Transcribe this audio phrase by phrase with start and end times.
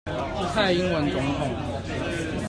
[0.55, 2.31] 蔡英文總統